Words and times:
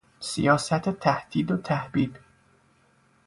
سیاست 0.19 0.89
تهدید 0.89 1.51
و 1.51 1.57
تحبیب 1.57 2.17